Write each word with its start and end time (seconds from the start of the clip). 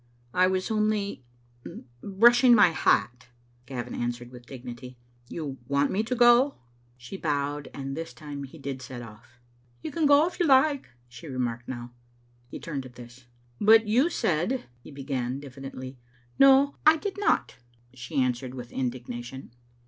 "I 0.33 0.47
was 0.47 0.71
only— 0.71 1.21
brushing 2.01 2.55
my 2.55 2.69
hat," 2.69 3.27
Gavin 3.67 3.93
answered 3.93 4.31
with 4.31 4.47
dignity." 4.47 4.97
You 5.29 5.59
want 5.67 5.91
me 5.91 6.01
to 6.01 6.15
go?" 6.15 6.55
She 6.97 7.17
bowed, 7.17 7.69
and 7.71 7.95
this 7.95 8.11
time 8.11 8.43
he 8.45 8.57
did 8.57 8.81
set 8.81 9.03
off." 9.03 9.39
You 9.83 9.91
can 9.91 10.07
go 10.07 10.25
if 10.25 10.39
you 10.39 10.47
like," 10.47 10.89
she 11.07 11.27
remarked 11.27 11.67
now. 11.67 11.91
He 12.47 12.59
turned 12.59 12.87
at 12.87 12.95
this." 12.95 13.27
But 13.71 13.87
you 13.87 14.09
said" 14.09 14.63
he 14.83 14.89
began, 14.89 15.39
diffidently. 15.39 15.99
"No, 16.39 16.77
I 16.83 16.97
did 16.97 17.19
not," 17.19 17.57
she 17.93 18.19
answered, 18.19 18.55
with 18.55 18.71
indignation. 18.71 19.51